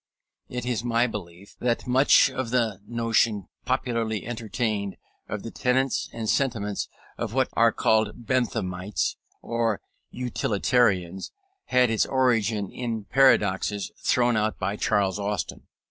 [0.49, 4.97] It is my belief that much of the notion popularly entertained
[5.29, 6.89] of the tenets and sentiments
[7.19, 9.79] of what are called Benthamites or
[10.09, 11.31] Utilitarians
[11.65, 15.67] had its origin in paradoxes thrown out by Charles Austin.